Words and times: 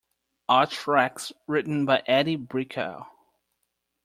All 0.49 0.65
tracks 0.65 1.31
written 1.45 1.85
by 1.85 2.01
Edie 2.07 2.35
Brickell. 2.35 3.05